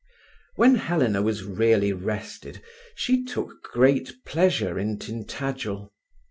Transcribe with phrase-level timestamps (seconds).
[0.55, 2.59] When Helena was really rested,
[2.95, 5.93] she took great pleasure in Tintagel.